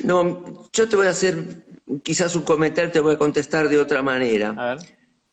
[0.04, 1.66] No, yo te voy a hacer
[2.04, 4.78] quizás un comentario, te voy a contestar de otra manera.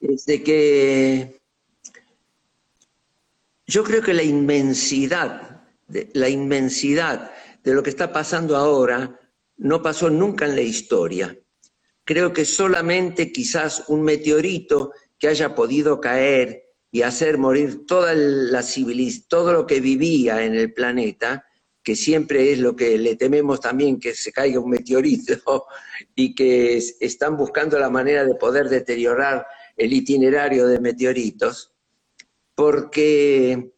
[0.00, 1.42] es de que
[3.66, 9.20] yo creo que la inmensidad, la inmensidad de lo que está pasando ahora
[9.58, 11.36] no pasó nunca en la historia.
[12.04, 18.62] Creo que solamente quizás un meteorito que haya podido caer y hacer morir toda la
[18.62, 21.44] civilización, todo lo que vivía en el planeta,
[21.82, 25.66] que siempre es lo que le tememos también que se caiga un meteorito
[26.14, 29.44] y que están buscando la manera de poder deteriorar
[29.76, 31.72] el itinerario de meteoritos,
[32.54, 33.72] porque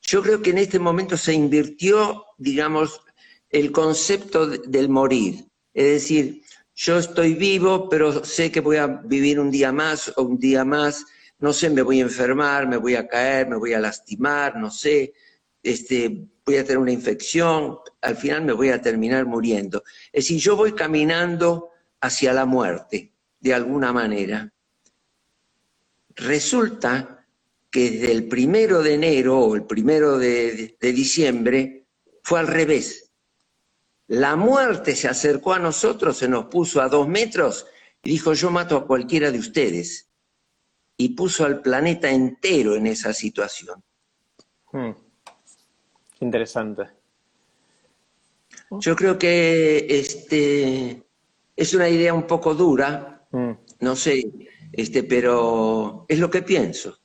[0.00, 3.02] yo creo que en este momento se invirtió, digamos,
[3.50, 5.44] el concepto del morir.
[5.74, 6.40] Es decir,
[6.74, 10.64] yo estoy vivo, pero sé que voy a vivir un día más o un día
[10.64, 11.04] más,
[11.44, 14.70] no sé, me voy a enfermar, me voy a caer, me voy a lastimar, no
[14.70, 15.12] sé,
[15.62, 19.84] este, voy a tener una infección, al final me voy a terminar muriendo.
[20.10, 21.68] Es decir, yo voy caminando
[22.00, 24.50] hacia la muerte, de alguna manera.
[26.14, 27.26] Resulta
[27.70, 31.88] que desde el primero de enero o el primero de, de diciembre
[32.22, 33.10] fue al revés.
[34.06, 37.66] La muerte se acercó a nosotros, se nos puso a dos metros
[38.02, 40.08] y dijo yo mato a cualquiera de ustedes.
[40.96, 43.82] Y puso al planeta entero en esa situación.
[44.72, 44.92] Hmm.
[46.20, 46.88] Interesante.
[48.70, 51.02] Yo creo que este,
[51.56, 53.50] es una idea un poco dura, mm.
[53.80, 54.24] no sé,
[54.72, 56.98] este, pero es lo que pienso.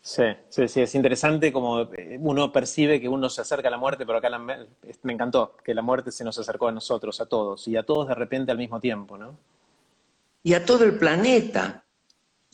[0.00, 3.78] Sí, sí, sí, es interesante como eh, uno percibe que uno se acerca a la
[3.78, 7.66] muerte, pero acá me encantó que la muerte se nos acercó a nosotros, a todos,
[7.68, 9.38] y a todos de repente al mismo tiempo, ¿no?
[10.42, 11.83] Y a todo el planeta.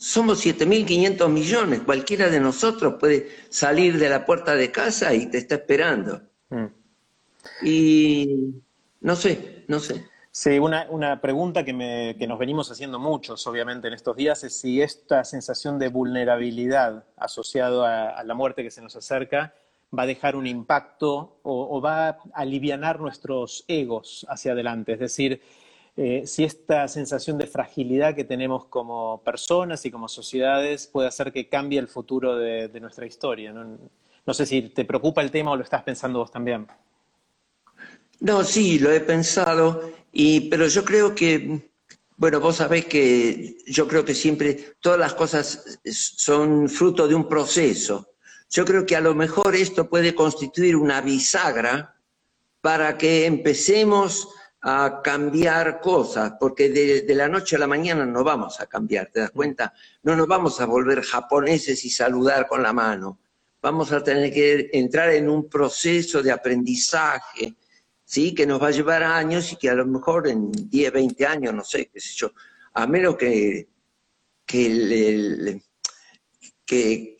[0.01, 5.37] Somos 7.500 millones, cualquiera de nosotros puede salir de la puerta de casa y te
[5.37, 6.23] está esperando.
[6.49, 6.65] Mm.
[7.61, 8.55] Y
[8.99, 10.07] no sé, no sé.
[10.31, 14.43] Sí, una, una pregunta que, me, que, nos venimos haciendo muchos, obviamente, en estos días
[14.43, 19.53] es si esta sensación de vulnerabilidad asociado a, la muerte que se nos acerca
[19.95, 24.93] va a dejar un impacto o, o va a aliviar nuestros egos hacia adelante.
[24.93, 25.43] Es decir,
[25.97, 31.33] eh, si esta sensación de fragilidad que tenemos como personas y como sociedades puede hacer
[31.33, 33.51] que cambie el futuro de, nuestra historia.
[33.51, 34.33] ¿no?
[34.33, 36.67] sé si te preocupa el tema o lo estás pensando vos también.
[38.21, 41.69] No, sí, lo he pensado, y, pero yo creo que,
[42.15, 47.27] bueno, vos sabés que yo creo que siempre todas las cosas son fruto de un
[47.27, 48.13] proceso.
[48.49, 51.95] Yo creo que a lo mejor esto puede constituir una bisagra
[52.61, 54.29] para que empecemos
[54.61, 59.21] a cambiar cosas, porque de, la noche a la mañana no vamos a cambiar, ¿te
[59.21, 59.73] das cuenta?
[60.03, 63.19] No nos vamos a volver japoneses y saludar con la mano.
[63.61, 67.55] Vamos a tener que entrar en un proceso de aprendizaje,
[68.05, 68.35] ¿sí?
[68.35, 71.53] Que nos va a llevar años y que a lo mejor en 10, 20 años,
[71.53, 72.31] no sé, qué sé yo,
[72.73, 73.67] a menos que,
[74.45, 75.59] que,
[76.65, 77.17] que,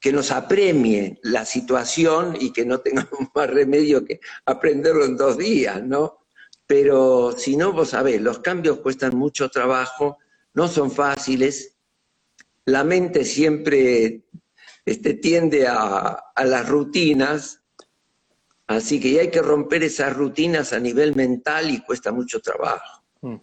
[0.00, 5.36] que nos apremie la situación y que no tengamos más remedio que aprenderlo en dos
[5.36, 6.19] días, ¿no?
[6.70, 10.18] Pero si no, vos sabés, los cambios cuestan mucho trabajo,
[10.54, 11.76] no son fáciles,
[12.64, 14.20] la mente siempre
[14.84, 17.60] este, tiende a, las rutinas,
[18.68, 23.02] así que hay que romper esas rutinas a nivel mental y cuesta mucho trabajo.
[23.22, 23.34] Mm.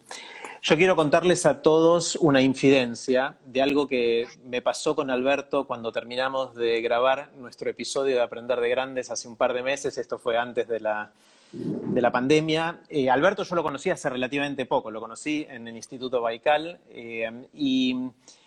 [0.62, 5.92] Yo quiero contarles a todos una infidencia de algo que me pasó con Alberto cuando
[5.92, 9.98] terminamos de grabar nuestro episodio de Aprender de Grandes hace un par de meses.
[9.98, 11.12] Esto fue antes de la,
[11.52, 12.82] de la pandemia.
[12.90, 17.48] Eh, Alberto yo lo conocí hace relativamente poco, lo conocí en el Instituto Baikal eh,
[17.54, 17.96] y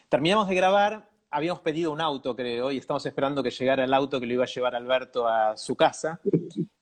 [0.08, 4.20] terminamos de grabar, habíamos pedido un auto creo y estamos esperando que llegara el auto
[4.20, 6.20] que lo iba a llevar Alberto a su casa.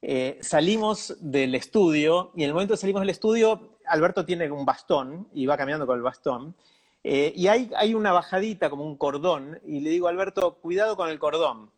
[0.03, 4.65] Eh, salimos del estudio y en el momento que salimos del estudio, Alberto tiene un
[4.65, 6.55] bastón y va caminando con el bastón.
[7.03, 11.71] y hay, una bajadita como un cordón y le digo Alberto, cuidado con el cordón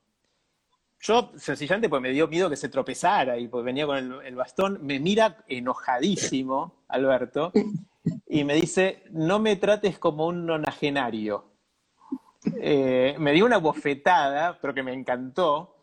[1.01, 4.81] yo, sencillamente, pues me dio miedo que se tropezara y pues venía con el, bastón.
[4.83, 7.53] Me mira enojadísimo, Alberto,
[8.29, 11.47] y me dice: No me trates como un nonagenario.
[12.61, 15.77] Eh, me dio una bofetada, pero que me encantó,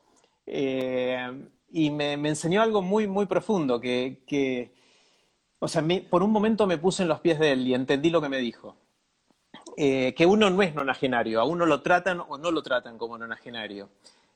[0.45, 4.73] eh, y me, enseñó algo muy, muy profundo, que,
[5.59, 8.21] o sea, por un momento me puse en los pies de él y entendí lo
[8.21, 8.75] que me dijo.
[9.75, 13.17] Eh, que uno no es nonagenario, a uno lo tratan o no lo tratan como
[13.17, 13.89] nonagenario.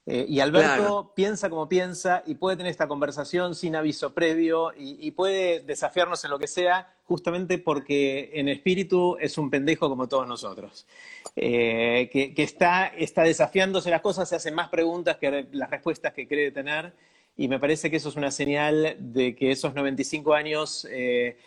[0.08, 5.12] Eh, y Alberto piensa como piensa y puede tener esta conversación sin aviso previo y,
[5.12, 10.28] puede desafiarnos en lo que sea, justamente porque en espíritu es un pendejo como todos
[10.28, 10.88] nosotros.
[11.36, 16.28] Eh, que, está, está, desafiándose las cosas, se hace más preguntas que las respuestas que
[16.28, 16.94] cree tener.
[17.38, 21.38] Y me parece que eso es una señal de que esos 95 años eh,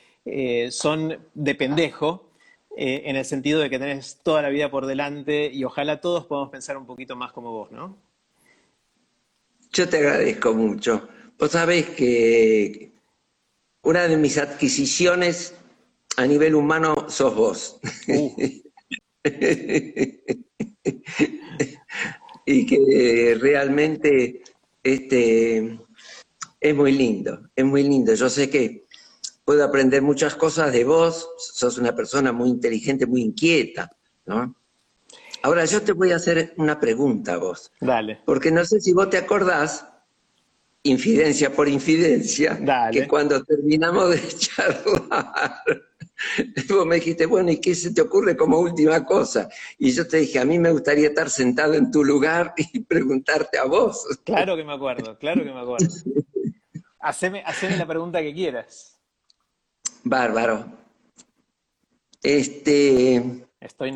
[0.71, 2.31] son de pendejo
[2.77, 6.51] en el sentido de que tenés toda la vida por delante y ojalá todos podamos
[6.51, 7.97] pensar un poquito más como vos, ¿no?
[9.75, 11.09] Yo te agradezco mucho.
[11.37, 12.93] Vos sabés que
[13.83, 15.53] una de mis adquisiciones
[16.17, 17.81] a nivel humano sos vos.
[22.47, 24.43] Y que realmente
[24.83, 25.81] este,
[26.61, 28.13] es muy lindo, es muy lindo.
[28.13, 28.85] Yo sé que
[29.47, 33.91] puedo aprender muchas cosas de vos, sos una persona muy inteligente, muy inquieta,
[34.27, 34.55] ¿no?
[35.45, 37.71] Ahora yo te voy a hacer una pregunta a vos.
[37.79, 38.23] Dale.
[38.25, 39.87] Porque no sé si vos te acordás,
[40.83, 42.59] infidencia por infidencia,
[42.91, 45.63] que cuando terminamos de charlar,
[46.67, 49.51] vos me dijiste, bueno, ¿y qué se te ocurre como última cosa?
[49.79, 53.59] Y yo te dije, a mí me gustaría estar sentado en tu lugar y preguntarte
[53.59, 54.03] a vos.
[54.25, 55.89] Claro que me acuerdo, claro que me acuerdo.
[57.01, 58.99] Haceme, haceme la pregunta que quieras.
[60.05, 60.65] Bárbaro.
[62.23, 63.44] Este,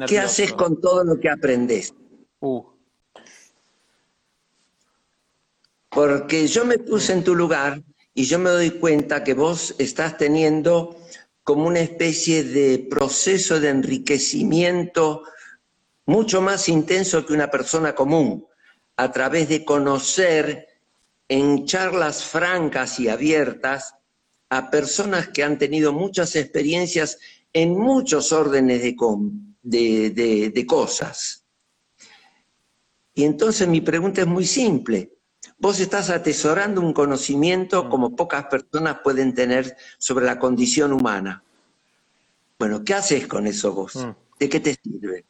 [0.06, 1.94] ¿Qué haces con todo lo que aprendes?
[2.40, 2.64] Uh.
[5.90, 7.82] Porque yo me puse en tu lugar
[8.14, 10.96] y yo me doy cuenta que vos estás teniendo
[11.42, 15.24] como una especie de proceso de enriquecimiento
[16.06, 18.46] mucho más intenso que una persona común,
[18.96, 20.68] a través de conocer
[21.28, 23.94] en charlas francas y abiertas
[24.48, 27.18] a personas que han tenido muchas experiencias
[27.52, 28.96] en muchos órdenes de,
[29.68, 31.44] de, cosas.
[33.14, 35.12] Y entonces mi pregunta es muy simple.
[35.58, 37.88] Vos estás atesorando un conocimiento mm.
[37.88, 41.42] como pocas personas pueden tener sobre la condición humana.
[42.58, 43.96] Bueno, ¿qué haces con eso vos?
[43.96, 44.10] Mm.
[44.38, 45.24] ¿De qué te sirve?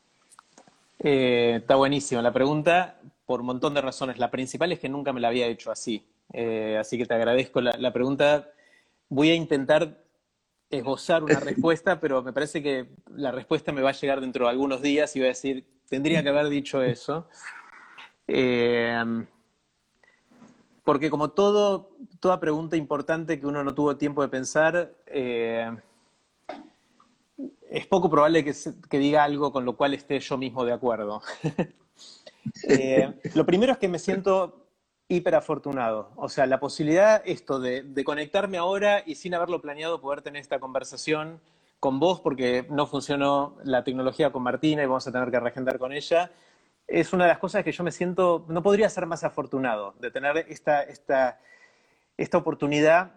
[0.99, 4.19] Eh, está buenísima la pregunta por un montón de razones.
[4.19, 6.05] La principal es que nunca me la había hecho así.
[6.33, 8.51] Eh, así que te agradezco la, la, pregunta.
[9.09, 9.99] Voy a intentar
[10.71, 14.51] esbozar una respuesta, pero me parece que la respuesta me va a llegar dentro de
[14.51, 17.29] algunos días y voy a decir, tendría que haber dicho eso.
[18.27, 19.03] Eh,
[20.85, 21.91] porque como todo,
[22.21, 25.71] toda pregunta importante que uno no tuvo tiempo de pensar, eh,
[27.71, 28.55] es poco probable que,
[28.89, 31.23] que, diga algo con lo cual esté yo mismo de acuerdo.
[32.67, 34.68] Eh, lo primero es que me siento
[35.09, 36.11] hiper afortunado.
[36.17, 40.61] O sea, la posibilidad, esto de, conectarme ahora y sin haberlo planeado, poder tener esta
[40.61, 41.41] conversación
[41.81, 45.79] con vos, porque no funcionó la tecnología con Martina y vamos a tener que regendar
[45.79, 46.31] con ella,
[46.87, 50.11] es una de las cosas que yo me siento, no podría ser más afortunado de
[50.11, 51.39] tener esta, esta,
[52.17, 53.13] esta oportunidad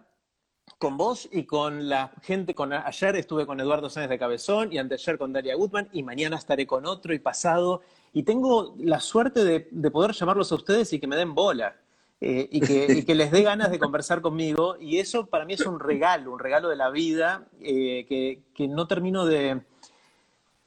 [0.78, 4.78] con vos y con la gente, con ayer estuve con Eduardo Sánchez de Cabezón y
[4.78, 7.82] anteayer con Daria Gutman y mañana estaré con otro y pasado.
[8.12, 11.76] Y tengo la suerte de, de poder llamarlos a ustedes y que me den bola.
[12.24, 14.76] Eh, y, que, les dé ganas de conversar conmigo.
[14.78, 18.06] Y eso para mí es un regalo, un regalo de la vida eh,
[18.54, 19.60] que, no termino de,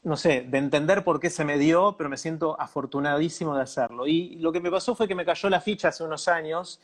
[0.04, 4.06] no sé, de entender por qué se me dio, pero me siento afortunadísimo de hacerlo.
[4.06, 6.82] Y lo que me pasó fue que me cayó la ficha hace unos años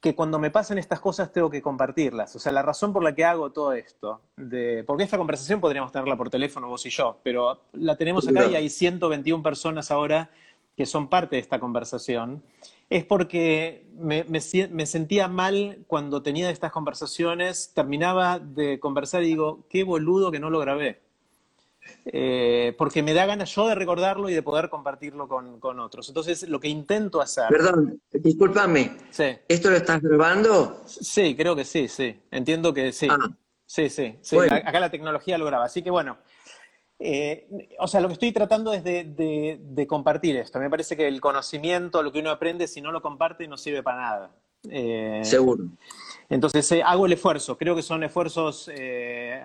[0.00, 2.34] que cuando me pasan estas cosas tengo que compartirlas.
[2.36, 5.90] O sea, la razón por la que hago todo esto, de, porque esta conversación podríamos
[5.90, 10.30] tenerla por teléfono vos y yo, pero la tenemos acá y hay 121 personas ahora
[10.76, 12.42] que son parte de esta conversación
[12.90, 19.84] es porque me, sentía mal cuando tenía estas conversaciones, terminaba de conversar y digo, qué
[19.84, 21.00] boludo que no lo grabé.
[22.06, 26.08] Eh, porque me da ganas yo de recordarlo y de poder compartirlo con, otros.
[26.08, 27.48] Entonces, lo que intento hacer...
[27.48, 28.96] Perdón, discúlpame.
[29.10, 29.36] Sí.
[29.46, 30.82] ¿Esto lo estás grabando?
[30.86, 32.18] Sí, creo que sí, sí.
[32.30, 33.08] Entiendo que sí.
[33.10, 33.28] Ah.
[33.66, 34.38] Sí, sí, sí.
[34.38, 35.66] Acá la tecnología lo graba.
[35.66, 36.16] Así que bueno,
[36.98, 37.46] eh,
[37.78, 40.58] o sea, lo que estoy tratando es de, compartir esto.
[40.58, 43.82] Me parece que el conocimiento, lo que uno aprende, si no lo comparte, no sirve
[43.82, 44.30] para nada.
[44.68, 45.64] Eh, Seguro.
[46.28, 47.56] Entonces, eh, hago el esfuerzo.
[47.56, 48.70] Creo que son esfuerzos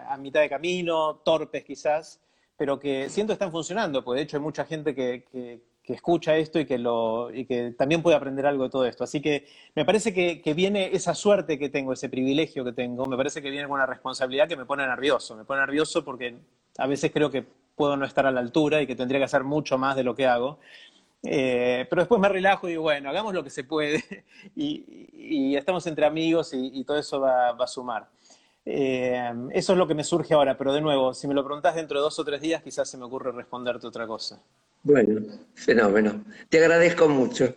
[0.07, 2.19] a mitad de camino, torpes quizás,
[2.63, 6.65] pero que siento están funcionando, porque de hecho hay mucha gente que, escucha esto y
[6.65, 9.03] que, lo, y que también puede aprender algo de todo esto.
[9.03, 9.45] Así que
[9.75, 13.41] me parece que, que, viene esa suerte que tengo, ese privilegio que tengo, me parece
[13.41, 15.35] que viene con una responsabilidad que me pone nervioso.
[15.35, 16.37] Me pone nervioso porque
[16.77, 17.45] a veces creo que
[17.75, 20.15] puedo no estar a la altura y que tendría que hacer mucho más de lo
[20.15, 20.59] que hago.
[21.21, 24.23] Eh, pero después me relajo y bueno, hagamos lo que se puede
[24.55, 28.07] y, estamos entre amigos y, todo eso va, a sumar.
[28.65, 31.75] Eh, eso es lo que me surge ahora, pero de nuevo, si me lo preguntás
[31.75, 34.41] dentro de dos o tres días, quizás se me ocurre responderte otra cosa.
[34.83, 35.21] Bueno,
[35.53, 36.25] fenómeno.
[36.49, 37.55] Te agradezco mucho.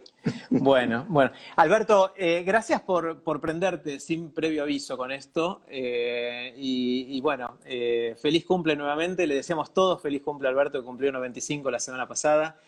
[0.49, 1.33] Bueno, bueno.
[1.57, 5.63] Alberto, eh, gracias por, prenderte sin previo aviso con esto.
[5.69, 9.27] Eh, y, bueno, eh, feliz cumple nuevamente.
[9.27, 12.61] Le deseamos todos feliz cumple a Alberto, que cumplió 95 la semana pasada.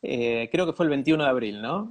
[0.00, 1.90] creo que fue el 21 de abril, ¿no?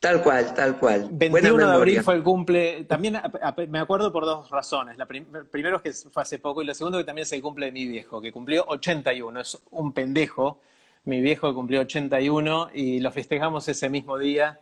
[0.00, 1.08] Tal cual, tal cual.
[1.10, 3.20] 21 de abril fue el cumple, también
[3.68, 4.96] me acuerdo por dos razones.
[4.96, 7.66] La primero es que fue hace poco y lo segundo que también es el cumple
[7.66, 10.60] de mi viejo, que cumplió 81, es un pendejo.
[11.04, 14.60] Mi viejo cumplió 81 y lo festejamos ese mismo día.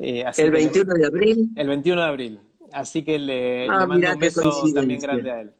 [0.00, 1.50] Eh, ¿El 21 de abril?
[1.54, 2.40] El 21 de abril.
[2.72, 5.52] Así que le, ah, mando un beso también grande a él.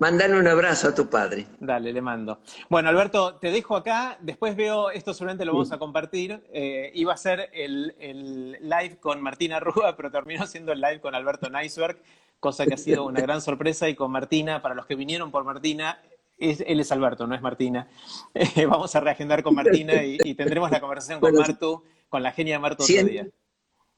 [0.00, 1.46] Mandale un abrazo a tu padre.
[1.60, 2.40] Dale, le mando.
[2.70, 4.16] Bueno, Alberto, te dejo acá.
[4.22, 6.42] Después veo, esto solamente lo vamos a compartir.
[6.54, 11.14] Eh, iba a ser el, live con Martina Rúa, pero terminó siendo el live con
[11.14, 11.98] Alberto Neisberg,
[12.40, 13.90] cosa que ha sido una gran sorpresa.
[13.90, 16.00] Y con Martina, para los que vinieron por Martina,
[16.38, 17.86] él es Alberto, no es Martina.
[18.32, 22.54] Eh, vamos a reagendar con Martina y, tendremos la conversación con Martu, con la genia
[22.54, 23.26] de Martu otro día.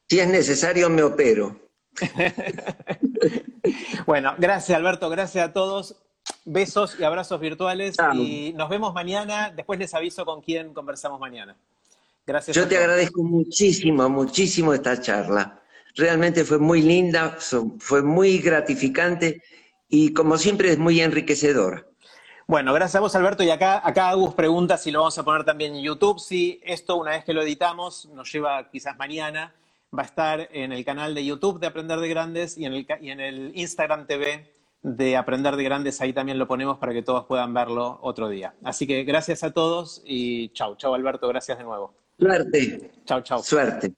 [0.09, 1.55] Si es necesario, me opero.
[4.05, 5.95] bueno, gracias Alberto, gracias a todos.
[6.45, 9.51] Besos y abrazos virtuales y nos vemos mañana.
[9.53, 11.55] Después les aviso con quién conversamos mañana.
[12.25, 12.55] Gracias.
[12.55, 15.61] Yo te agradezco muchísimo, muchísimo esta charla.
[15.95, 17.37] Realmente fue muy linda,
[17.79, 19.43] fue muy gratificante
[19.89, 21.85] y como siempre es muy enriquecedora.
[22.47, 23.43] Bueno, gracias a vos, Alberto.
[23.43, 26.19] Y acá, acá Agus pregunta si lo vamos a poner también en YouTube.
[26.19, 29.53] Si esto, una vez que lo editamos, nos lleva quizás mañana
[29.95, 32.87] va a estar en el canal de YouTube de Aprender de Grandes y en el,
[33.01, 36.01] y en el Instagram TV de Aprender de Grandes.
[36.01, 38.53] Ahí también lo ponemos para que todos puedan verlo otro día.
[38.63, 41.93] Así que gracias a todos y chau, chau Alberto, gracias de nuevo.
[42.19, 42.91] Suerte.
[43.05, 43.43] Chau, chau.
[43.43, 43.93] Suerte.